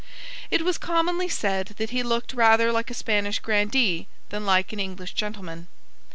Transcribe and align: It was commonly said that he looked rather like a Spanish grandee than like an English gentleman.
It 0.49 0.63
was 0.65 0.79
commonly 0.79 1.29
said 1.29 1.75
that 1.77 1.91
he 1.91 2.01
looked 2.01 2.33
rather 2.33 2.71
like 2.71 2.89
a 2.89 2.95
Spanish 2.95 3.37
grandee 3.37 4.07
than 4.29 4.47
like 4.47 4.73
an 4.73 4.79
English 4.79 5.13
gentleman. 5.13 5.67